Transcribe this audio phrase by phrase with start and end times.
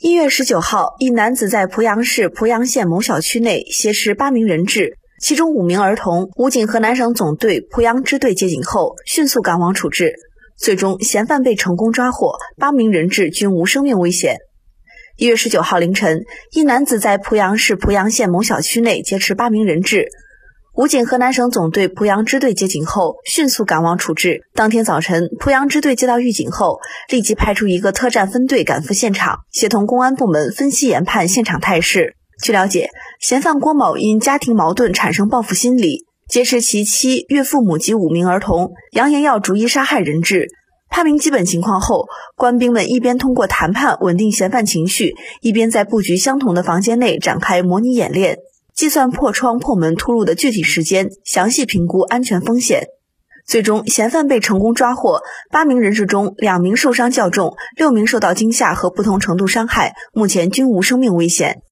[0.00, 6.30] 一月十九号，一男子在濮阳市濮阳县某小区内挟持八名人质，其中五名儿童。
[6.36, 10.12] 武警河南省总队濮阳支队接警后，迅速赶往处置，
[10.56, 14.36] 最终嫌犯被成功抓获，八名人质均无生命危险。
[15.16, 16.22] 一月十九号凌晨，
[16.52, 20.06] 一男子在濮阳市濮阳县某小区内劫持八名人质。
[20.78, 24.42] 武警河南省总队濮阳支队接警后，迅速赶往处置。
[24.54, 26.78] 当天早晨，濮阳支队接到预警后，
[27.08, 32.14] 立即派出一个特战分队赶赴现场，协同公安部门分析研判现场态势。
[32.40, 40.46] 据了解，嫌犯郭某因家庭矛盾产生报复心理，劫持其妻、岳父母及五名儿童，扬言要逐一杀害人质。
[40.88, 48.38] 判明基本情况后，官兵们一边通过谈判稳定嫌犯情绪，一边在布局相同的房间内展开模拟演练。
[48.78, 52.86] 计算破窗破门突入的具体时间，详细评估安全风险。
[53.44, 55.20] 最终，嫌犯被成功抓获。
[55.50, 61.62] 八名人质中，两名受伤较重，六名受到惊吓和不同程度伤害，目前均无生命危险。